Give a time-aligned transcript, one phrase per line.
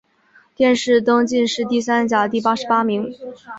[0.55, 3.13] 殿试登进士第三甲第八十八名。